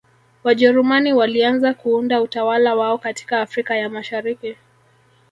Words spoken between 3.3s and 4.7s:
Afrika ya Mashariki